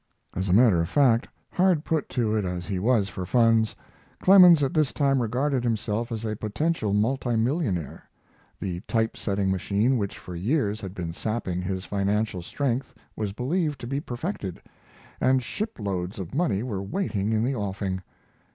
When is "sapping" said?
11.13-11.61